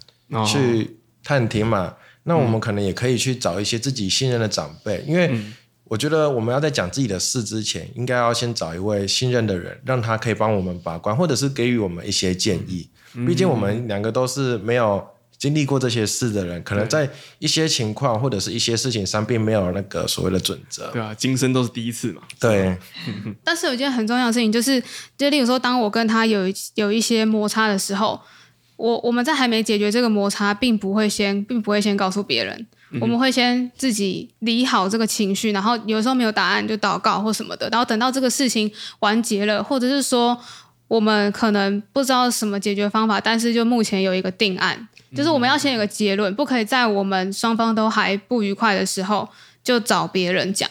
[0.45, 5.35] 去探听嘛，那我们可能也可以去找一些自己信任的长辈，因为。
[5.89, 12.87] 我觉得我们要在讲自己的事之前，应该要先找一位信任的人，让他可以帮我们把关，或者是给予我们一些建议。
[13.27, 15.03] 毕竟我们两个都是没有
[15.39, 20.91] 经历过这些事的人，可能在一些情况或者是一些事情上，并没有那个所谓的准则。
[20.91, 22.21] 对啊，今生都是第一次嘛。
[22.39, 22.77] 对。
[23.43, 24.83] 但是有一件很重要的事情，就是
[25.17, 26.41] 就例如说，当我跟他有
[26.75, 28.21] 有一些摩擦的时候，
[28.75, 32.67] 我我们在还没解决这个摩擦，并不会先，并不会先告诉别人。
[32.99, 40.35] 我们会先自己理好这个情绪，然后有时候没有答案就祷告或什么的，然后等到这个事情完结了，或者是说
[40.87, 49.29] 我们可能不知道什么解决方法，但是就目前有一个定案，就是我们要先有个结论，不可以在我们双方都还不愉快的时候
[49.63, 50.67] 就找别人讲。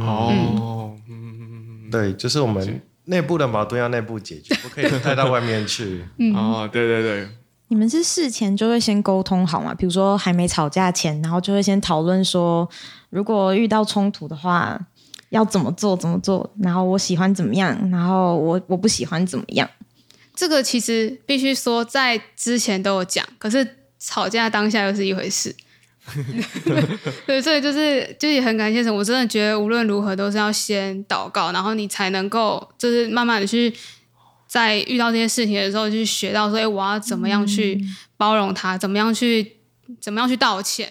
[0.00, 6.04] 哦，嗯，对，就是我们内部的矛盾要内部解决，不可以带到外面去。
[6.34, 7.28] 哦，对对对。
[7.68, 9.74] 你们是事前就会先沟通好吗？
[9.74, 12.68] 比如说还没吵架前，然后就会先讨论说，
[13.10, 14.78] 如果遇到冲突的话，
[15.30, 19.68] 要怎么做怎么做，然后我喜欢怎么样，然后我我不喜欢怎么样。
[20.34, 23.66] 这个其实必须说在之前都有讲，可是
[23.98, 25.54] 吵架当下又是一回事。
[27.26, 33.74] 对，所以就是就也很感谢神，我真的觉得无论如何都是要先祷告，然后你才能够就是慢慢的去。
[34.54, 37.76] 在遇到这些事情的时候，就学到说，哎，我要怎么样去
[38.16, 39.56] 包容他，嗯、怎么样去，
[40.00, 40.88] 怎么样去道歉，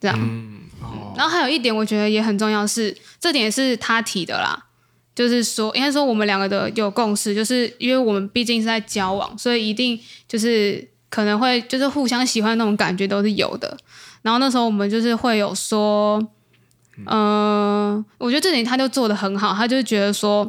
[0.00, 0.16] 这样。
[0.16, 4.66] 嗯哦、然后还有一点，我觉得也很重要是，是这点是他提的啦，
[5.12, 13.76] 就是说，应该说我们两个的有共识，就是因为我们毕竟是在交往，所以一定就是可能会就是互相喜欢那种感觉都是有的。
[14.22, 16.20] 然后那时候我们就是会有说，
[17.06, 20.48] 嗯、呃，我觉得这点他就做的很好，他就觉得说。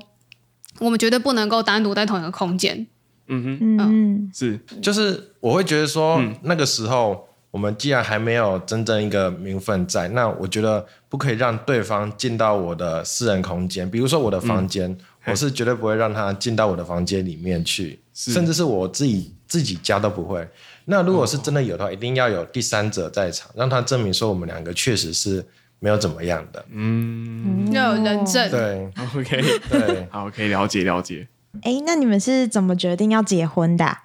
[0.79, 2.85] 我们绝对不能够单独在同一个空间。
[3.27, 20.47] 嗯哼，嗯，是，就是我会觉得说，嗯、那个时候我们既然还没有真正一个名分在，那我觉得不可以让对方进到我的私人空间，比如说我的房间，嗯、我是绝对不会让他进到我的房间里面去，甚至是我自己自己家都不会。
[20.85, 25.43] 那如果是真的有的话，哦、一定要有第三者在场，让他证明说我们两个确实是。
[25.79, 31.27] 没有怎么样的，嗯，要有人证，对，OK，对， 好，可以了解了解。
[31.61, 34.03] 哎，那你们是怎么决定要结婚的啊？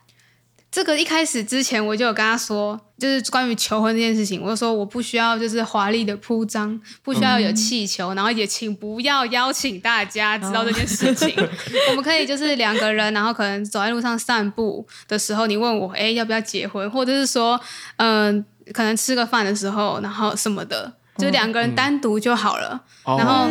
[0.70, 11.30] 这个一开始之前我就有跟他说，就是关于求婚这件事情，我就说我不需要就是华丽的铺张，不需要有气球，嗯、然后也请不要邀请大家知道这件事情。
[11.38, 11.48] 哦、
[11.90, 17.61] 我们可以就是两个人，然后可能走在路上散步的时候，你问我哎要不要结婚，或者是说
[17.96, 20.92] 嗯、呃、可能吃个饭的时候，然后什么的。
[21.20, 23.48] 就两个人单独就好了，嗯、然后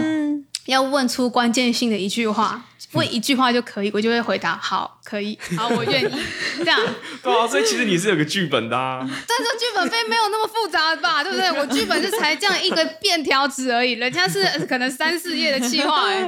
[0.65, 6.15] 要问出关键性的一句话，嗯、问一句话就可以，我就会回答好，可以， 好，我愿意。
[6.57, 6.79] 这样。
[7.21, 8.99] 对啊，所以其实你是有个剧本的啊。
[9.01, 11.51] 但是剧本并没有那么复杂吧， 对不对？
[11.51, 16.21] 我剧本是才这样一个便条纸而已，人家是可能三四页的企划哎。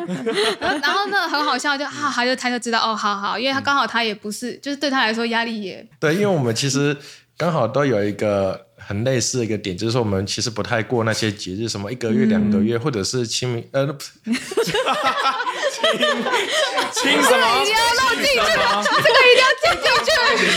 [0.82, 5.88] 然后呢，很好笑，就哈哈，就他就知道哦，好好，因为他刚好他也不是，就是对他来说压力也。
[6.00, 6.98] 对，因为我们其实
[7.38, 8.68] 刚好都有一个。
[8.86, 13.88] 很类似的一个点，就是说我们其实不太过那些节日，什么一个月、两个月，嗯、或者是清明呃，
[14.24, 14.34] 清
[16.94, 17.62] 清什么？
[17.62, 18.36] 一定要漏进去，
[19.04, 19.90] 这个一定要进进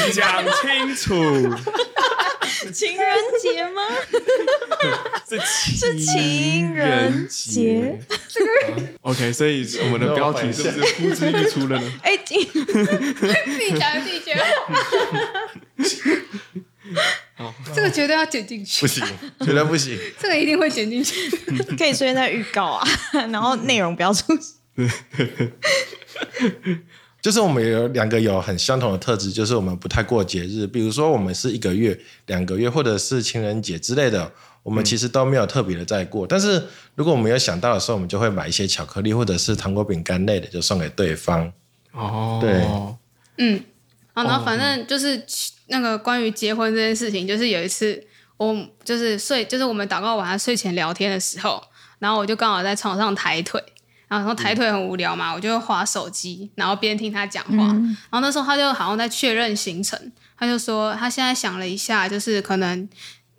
[0.06, 0.22] 去，讲
[0.60, 0.62] 清
[0.96, 1.04] 楚。
[2.72, 3.06] 情人
[3.42, 3.82] 节吗？
[5.28, 7.98] 是情人节。
[8.28, 8.48] 这个
[9.02, 11.92] OK，所以我们的标题是不是呼之欲出了呢？
[12.02, 12.44] 哎，自己
[13.78, 14.34] 讲自己讲。
[17.44, 19.04] 好，这个个绝对要剪进去不，行，
[19.40, 19.98] 绝对不行。
[20.18, 21.28] 这个一定会剪进去。
[21.76, 22.88] 可以出现在预告啊，
[23.30, 24.32] 然后内容不要出。
[27.20, 34.30] 就是我们有两个有很相同的特质，就是我们不太过节日，比如说我们是一个月、两个月，或者是情人节之类的，
[34.62, 36.26] 我们其实都没有特别的在过。
[36.26, 36.62] 嗯、但是
[36.94, 41.50] 如果我们有想到的时候，我们就会买一些巧克力或者是糖果、饼干类的，就送给对方。
[41.92, 42.62] 哦，对，
[43.38, 43.64] 嗯，
[44.12, 45.24] 好，然后反正就是
[45.66, 48.04] 那个关于结婚这件事情，就是有一次
[48.36, 51.62] 我就是睡，就是我们祷告完睡前聊天的时候，
[51.98, 53.62] 然后我就刚好在床上抬腿。
[54.06, 57.72] 然后抬腿很无聊嘛，我就划手机，然后边听他讲话。
[57.72, 59.98] 嗯、然后那时候他就好像在确认行程，
[60.38, 62.78] 他就说他现在想了一下，就是可能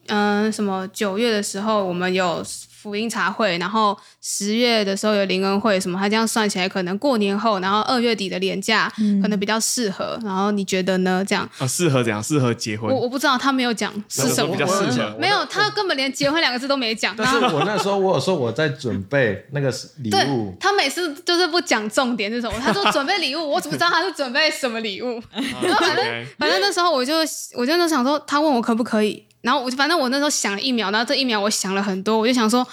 [0.07, 2.45] 嗯、呃、什么九月的时候我们有。
[2.85, 10.19] 福音茶会，然后十月的时候有灵恩会什么，他这样算起来，可能过年后，然后二月底的年假，嗯、可能比较适合。
[10.23, 11.25] 然后你觉得呢？
[11.27, 12.21] 这样啊、哦，适合怎样？
[12.21, 12.93] 适合结婚？
[12.93, 14.51] 我我不知道，他没有讲是什么。
[14.53, 15.17] 比较适合。
[15.19, 17.15] 没有，他根本连结婚两个字都没讲。
[17.17, 20.55] 但是我那时候我有说我在准备那个礼物。
[20.59, 25.19] 他每次就是不讲重点是什么，他说准备礼物，我怎么知道他是准备什么礼物？
[25.33, 26.05] 然后反正
[26.37, 27.15] 反正那时候我就
[27.55, 29.24] 我就在想说，他问我可不可以。
[29.45, 32.67] 然后我就反正我那时候想了一秒，然后这一秒我想了很多，我就想说，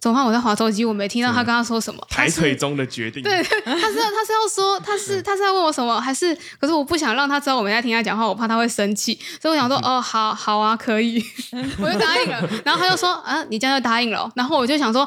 [0.00, 0.24] 怎么办？
[0.24, 2.02] 我在滑手机，我没听到他刚刚说什么。
[2.08, 3.22] 抬腿中的决定。
[3.22, 6.00] 对，他是他是要说，他是他是要问我什么？
[6.00, 6.34] 还是？
[6.58, 11.22] 可是我不想让他知道我没在听他讲话，我怕他会生气，所以我想说，哦，好好啊，可以，
[11.78, 12.48] 我就答应了。
[12.64, 14.30] 然后他就说，啊，你这样就答应了。
[14.34, 15.06] 然后我就想说，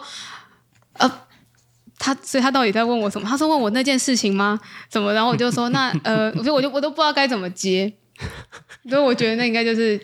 [0.94, 1.12] 呃，
[1.98, 3.28] 他所以他到底在问我什么？
[3.28, 4.60] 他说问我那件事情吗？
[4.92, 5.12] 怎么？
[5.14, 7.92] 然后我就说，那呃，我就我就我都不知道该怎么接，
[8.88, 10.00] 所以我觉得那应该就是。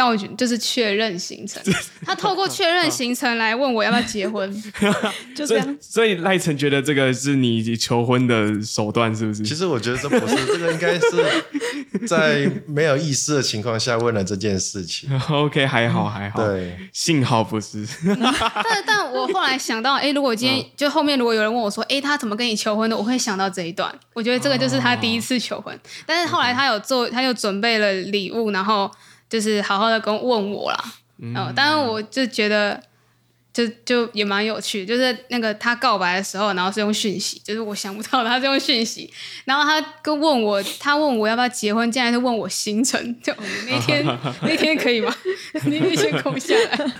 [0.00, 1.62] 到就是确认行程，
[2.04, 4.50] 他透过确认行程来问我要不要结婚，
[5.36, 5.78] 就这样。
[5.80, 9.42] 所以赖晨觉得这个是你求婚的手段，是不是？
[9.42, 15.10] 其实我觉得这不是，这个应该是在没有意识的情况下问了这件事情。
[15.30, 17.86] OK，还好还好，对，幸好不是。
[18.64, 22.96] 但但我后来想到，哎、欸，如果今天就后面如果有人问我说，哎、欸，他怎么跟你求婚的？
[22.96, 23.94] 我会想到这一段。
[24.14, 28.90] 我觉得这个就是他第一次求婚，但是后来他有做，他又准备了礼物，然后。
[29.30, 30.84] 就是好好的跟问我啦，
[31.22, 32.82] 嗯，当然我就觉得
[33.52, 39.12] 就就也蛮有趣，就是那个他告白的时候，然后是用讯息，就是我想不到，他是用讯息，
[39.44, 43.32] 然后他跟问我，他问我要不要结婚，竟然是问我行程，就
[43.68, 44.04] 那天
[44.42, 45.14] 那天可以吗？
[45.66, 46.92] 你你先空下来，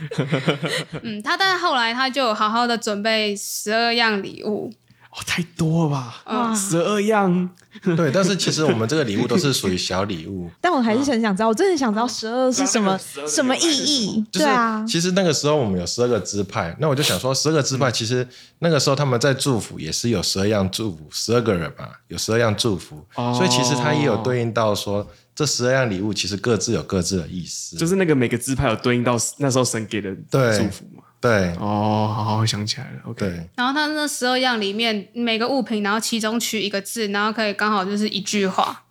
[1.02, 4.72] 嗯，他但是后来他就好好的准备十二样礼物。
[5.10, 6.22] 哦，太多了吧！
[6.24, 7.50] 啊，十二样。
[7.96, 10.48] 对，但是其实我们这个礼物都是属于小礼物。
[10.60, 14.24] 但我还是很想知道，我真的想知道十二是什么 什么意义？
[14.30, 18.26] 就是、对啊，其实那个时候我们有十二个支派，那我就想说，十二个支派其实
[18.60, 30.99] 那个时候他们在祝福也是有十二样祝福，十二个人嘛，有十二样祝福，哦、所以其实它也有对应到说这十二样礼物其实各自有各自的意思，就是那个每个支派有对应到那时候神给的祝福嘛。
[31.20, 33.00] 对哦，好好想起来了。
[33.04, 38.84] OK，对然后它那十二样里面每个物品，然后其中取一个字，然后可以刚好就是一句话。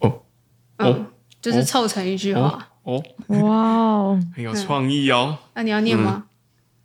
[0.00, 0.22] 哦，
[0.76, 1.06] 嗯、哦，
[1.40, 2.68] 就是凑成一句话。
[2.82, 5.38] 哦，哇哦，很有创意哦。
[5.54, 6.24] 那、你要念吗？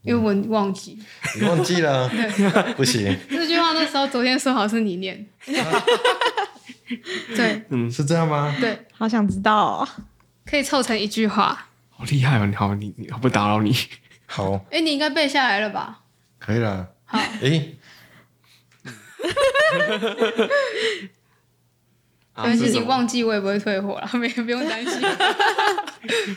[0.06, 0.98] 嗯、因为我忘记。
[1.40, 2.08] 你忘记了？
[2.10, 3.18] 对不行。
[3.30, 5.26] 这句话那时候昨天说好是你念。
[7.36, 8.56] 对，嗯，是这样吗？
[8.60, 9.88] 对，好想知道、哦。
[10.46, 11.68] 可以凑成一句话。
[11.90, 12.46] 好厉害哦！
[12.46, 13.74] 你好，你你不打扰你。
[14.36, 16.02] 好，哎，你应该背下来了吧？
[16.40, 16.90] 可以了。
[17.06, 17.68] 好，哎，
[22.34, 25.00] 但是你忘记，我也不会退货了， 没不用担心。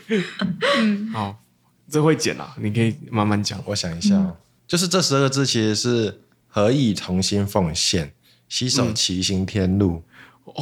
[0.77, 1.43] 嗯，好，
[1.89, 3.59] 这会剪了，你可以慢慢讲。
[3.65, 4.37] 我想一下，
[4.69, 8.13] 就是这十二个字其实是何以同心奉献，
[8.47, 10.03] 携手齐行天路。
[10.45, 10.55] 哦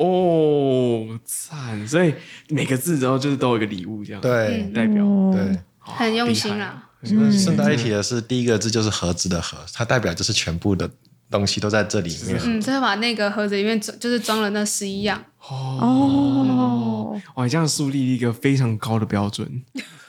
[0.00, 1.84] 哦，赞！
[1.88, 2.14] 所以
[2.48, 5.58] 每个字之后就是都有一个礼物，这样对代表对。
[5.84, 6.88] 很用心啦。
[7.04, 10.90] 顺带一提的是，第一个字就是盒子的盒，它代表就是全部的
[11.30, 12.40] 东西都在这里面。
[12.42, 15.22] 嗯，就是把那个盒子里面就是装了那十一样。
[15.46, 19.62] 哦，哇，这样树立一个非常高的标准。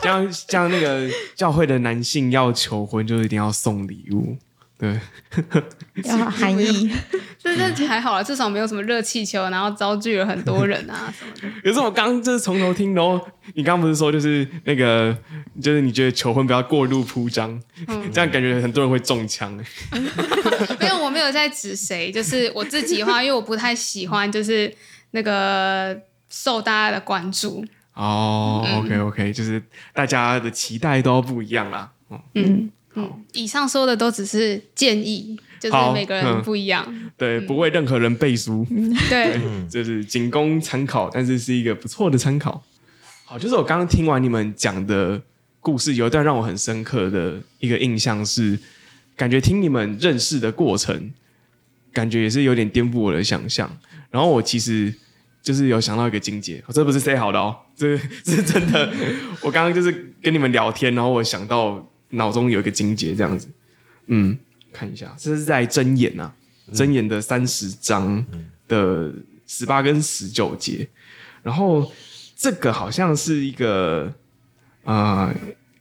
[0.00, 4.38] 这样，这样那个教会的男性要求婚，就一定要送礼物。
[4.80, 4.98] 对，
[6.04, 6.90] 要含义。
[7.42, 11.60] 但是还好啦，至少没有什么热气球，然后遭拒了很多人啊 什么的。
[11.62, 13.20] 可是我刚刚就是从头听，然后
[13.54, 15.14] 你刚刚不是说就是那个，
[15.60, 17.50] 就是你觉得求婚不要过度铺张，
[17.88, 19.54] 嗯、这样感觉很多人会中枪。
[20.78, 24.74] 没有，我没有在指谁，就是我自己的话，因为我不太喜欢就是
[25.10, 25.98] 那个
[26.30, 27.62] 受大家的关注。
[27.92, 29.62] 哦、oh，OK OK，就是
[29.92, 31.90] 大家的期待都不一样啦。
[32.10, 32.20] 嗯。
[32.34, 36.84] 嗯嗯，以上说的都只是建议，就是每个人不一样。
[36.88, 38.66] 嗯、对，嗯、不为任何人背书。
[39.08, 39.38] 对，
[39.70, 42.62] 就是仅供参考，但是是一个不错的参考。
[43.24, 45.22] 好，就是我刚刚听完你们讲的
[45.60, 48.58] 故事，有一段让我很深刻的一个印象是，
[49.16, 51.12] 感觉听你们认识的过程，
[51.92, 53.70] 感觉也是有点颠覆我的想象。
[54.10, 54.92] 然后我其实
[55.40, 58.92] 就是有想到一个境界，这不是 say 好的哦，这 是真的。
[59.42, 63.48] 我刚刚就是跟你们聊天，然后我想到脑中有一个金结这样子。
[64.06, 64.38] 嗯，
[64.72, 66.34] 看一下，这是在真言呐、啊，
[66.72, 68.24] 真言的三十章
[68.68, 69.12] 的
[69.46, 70.88] 十八跟十九节，
[71.42, 71.90] 然后。
[72.42, 74.10] 这个好像是一个
[74.82, 75.30] 啊，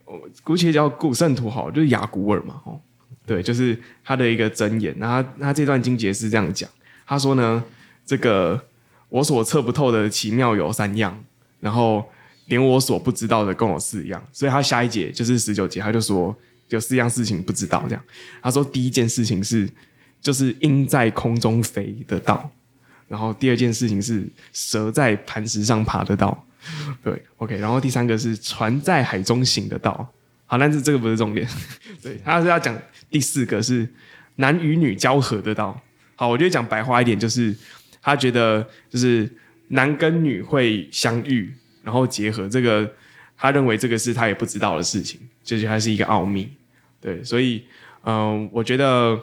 [0.03, 2.77] 我、呃、姑且叫古圣徒好，就是雅古尔嘛，哦，
[3.25, 4.93] 对，就是他的一个真言。
[4.97, 6.69] 那他，他这段经节是这样讲，
[7.07, 7.63] 他说呢，
[8.05, 8.61] 这个
[9.07, 11.17] 我所测不透的奇妙有三样，
[11.61, 12.03] 然后
[12.49, 14.21] 连我所不知道的共有四样。
[14.33, 16.35] 所以他下一节就是十九节，他就说
[16.67, 18.03] 有四样事情不知道这样。
[18.41, 19.69] 他说第一件事情是，
[20.21, 22.51] 就是鹰在空中飞得到，
[23.07, 26.45] 然后第二件事情是蛇在磐石上爬得到。
[27.01, 29.93] 对，OK，然后第三个是船在海中行得到，
[30.45, 31.47] 好，但是这个不是重点，
[32.03, 32.77] 对，他是要讲
[33.09, 33.87] 第四个是
[34.35, 35.81] 男与女交合得到，
[36.17, 37.55] 好，我觉得讲白话一点就是
[38.01, 39.31] 他觉得就是
[39.69, 42.89] 男跟女会相遇，然后结合，这个
[43.37, 46.49] 他认为这个是他也不知道的事情，就是还是一个奥秘，
[47.01, 47.63] 对，所以
[48.03, 49.19] 嗯、我觉得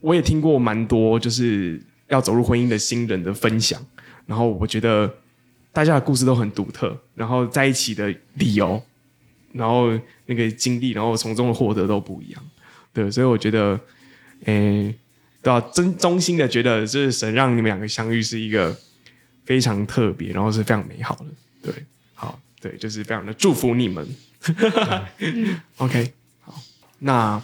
[0.00, 3.84] 我也听过蛮多就是要走入婚姻的新人的分享，
[4.26, 5.12] 然后我觉得。
[5.70, 8.82] 大家的故事都很独特，然后在一起的理由，
[9.52, 12.42] 然后那个经历，然后从中的获得都不一样，
[12.92, 13.78] 对，所以我觉得，
[14.46, 14.94] 诶、欸，
[15.40, 15.60] 对吧？
[15.72, 18.76] 真衷心的觉得，就是神让你们两个相遇是一个
[19.48, 21.24] 非常特别，然后是非常美好的，
[21.62, 21.72] 对，
[22.12, 24.06] 好，对，就是非常的祝福你们。
[25.78, 26.54] OK，好，
[26.98, 27.42] 那，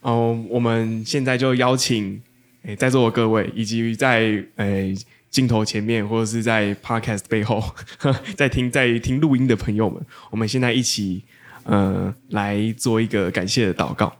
[0.00, 2.14] 哦、呃，我们现在就邀请，
[2.62, 4.20] 诶、欸，在座的各位以及在，
[4.56, 4.96] 诶、欸。
[5.34, 7.60] 镜头前面，或者是在 Podcast 背后，
[8.38, 11.24] 在听在听录音的朋友们，我们现在一起，
[11.64, 14.16] 呃，来做一个感谢的祷告。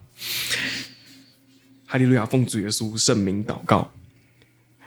[1.86, 3.92] 哈利路亚，奉主耶稣圣名祷告，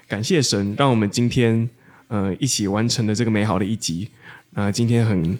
[0.06, 1.70] 感谢神，让我们今天，
[2.08, 4.10] 呃，一起完成了这个美好的一集。
[4.54, 5.40] 啊、呃，今天很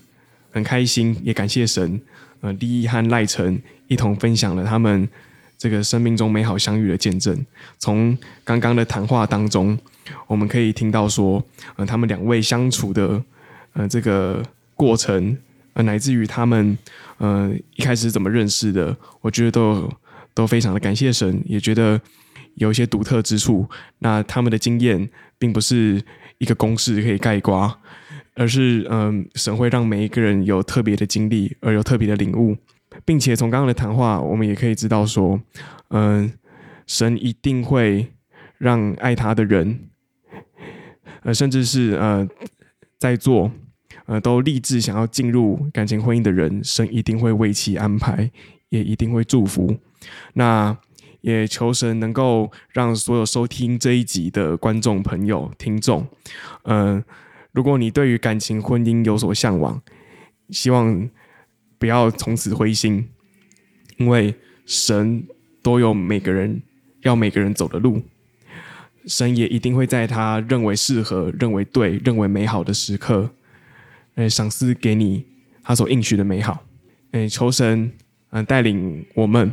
[0.52, 2.00] 很开心，也感谢神，
[2.42, 5.08] 呃，利益和赖成一同分享了他们
[5.58, 7.46] 这个生命中美好相遇的见证。
[7.78, 9.78] 从刚刚的谈话当中。
[10.26, 11.46] 我们可以听到说，
[11.76, 13.22] 呃，他们两位相处的，
[13.74, 14.42] 呃，这个
[14.74, 15.38] 过程，
[15.74, 16.78] 呃，乃至于他们，
[17.18, 19.92] 呃，一开始怎么认识的，我觉得都
[20.34, 22.00] 都非常的感谢神，也觉得
[22.56, 23.68] 有一些独特之处。
[24.00, 26.02] 那他们的经验，并不是
[26.40, 27.80] 一个公式可以盖瓜，
[28.36, 32.56] 而是，嗯、神会让每一个人有特别的经历，而有特别的领悟，
[33.04, 35.42] 并且从刚刚的谈话，我们也可以知道说，
[35.90, 36.32] 嗯、
[36.86, 38.14] 神一定会
[38.58, 39.80] 让爱他的人。
[41.24, 42.28] 呃，甚至是呃，
[43.00, 43.52] 在座
[44.06, 48.30] 呃都立志想要进入感情婚姻的人，神一定会为其安排，
[48.70, 49.76] 也一定会祝福。
[50.34, 50.78] 那
[51.28, 56.08] 也求神能够让所有收听这一集的观众朋友、听众，
[56.64, 57.04] 嗯、
[57.52, 59.82] 如果你对于感情婚姻有所向往，
[60.52, 61.10] 希望
[61.78, 63.10] 不要从此灰心，
[63.98, 64.34] 因为
[64.66, 65.22] 神
[65.62, 66.62] 都有每个人
[67.02, 68.02] 要每个人走的路。
[69.06, 73.30] 神也一定会在他认为适合、认为对、认为美好的时刻，
[74.16, 75.26] 呃，赏赐给你
[75.62, 76.64] 他所应许的美好。
[77.12, 77.84] 诶，求神
[78.30, 79.52] 嗯、呃、带领我们，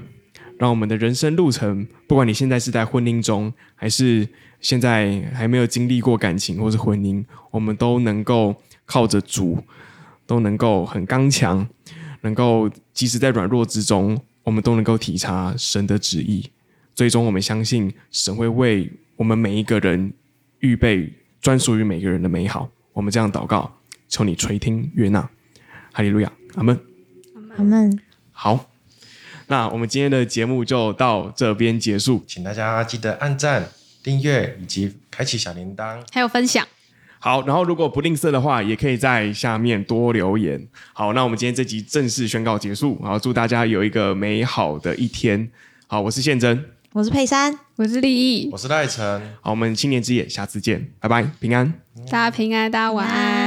[0.65, 4.27] 让我们的人生路程，不管你现在是在婚姻中，还是
[4.63, 8.57] 现在还没有经历过感情或是婚姻，我们都能够
[8.87, 9.63] 靠着主，
[10.27, 11.69] 都能够很刚强，
[12.23, 16.51] 能够即使在软弱之中，我们都能够体察神的旨意。
[16.95, 18.91] 最终，我们相信神会为。
[19.17, 20.15] 我们每一个人
[20.61, 21.13] 预备
[21.43, 23.71] 专属于每个人的美好，我们这样祷告，
[24.09, 25.21] 求你垂听悦纳，
[25.93, 26.81] 哈利路亚，阿门，
[27.59, 28.01] 阿门。
[28.33, 28.71] 好，
[29.55, 33.69] 那我们今天的节目就到这边结束，请大家记得按赞、
[34.03, 36.67] 订阅以及开启小铃铛，还有分享。
[37.21, 40.61] 好，然后如果不吝啬的话，也可以在下面多留言。
[40.93, 45.49] 好，那我们今天这集正式宣告结束，好，祝大家有一个美好的一天。
[45.87, 46.65] 好，我是宪真。
[46.93, 49.23] 我是佩珊，我是立意，我是赖晨。
[49.41, 51.73] 好，我们青年之夜，下次见，拜拜，平安，
[52.11, 53.44] 大家平安，大家晚安。